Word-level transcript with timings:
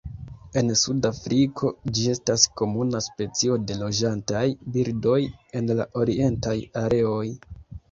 En 0.59 0.69
suda 0.83 1.09
Afriko 1.15 1.69
ĝi 1.97 2.05
estas 2.13 2.45
komuna 2.61 3.03
specio 3.09 3.59
de 3.67 3.77
loĝantaj 3.83 4.43
birdoj 4.79 5.21
en 5.63 5.71
la 5.83 5.89
orientaj 6.05 6.59
areoj. 6.85 7.25